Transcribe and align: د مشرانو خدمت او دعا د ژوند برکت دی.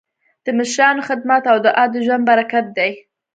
د 0.45 0.47
مشرانو 0.57 1.05
خدمت 1.09 1.43
او 1.51 1.57
دعا 1.65 1.83
د 1.93 1.95
ژوند 2.05 2.23
برکت 2.29 2.65
دی. 2.77 2.91